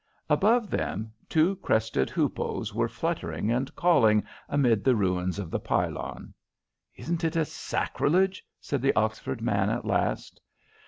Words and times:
Above 0.31 0.71
them 0.71 1.11
two 1.29 1.55
crested 1.57 2.09
hoopoes 2.09 2.73
were 2.73 2.89
fluttering 2.89 3.51
and 3.51 3.75
calling 3.75 4.23
amid 4.49 4.83
the 4.83 4.95
ruins 4.95 5.37
of 5.37 5.51
the 5.51 5.59
pylon. 5.59 6.33
"Isn't 6.95 7.23
it 7.23 7.35
a 7.35 7.45
sacrilege?" 7.45 8.43
said 8.59 8.81
the 8.81 8.95
Oxford 8.95 9.43
man, 9.43 9.69
at 9.69 9.85
last. 9.85 10.41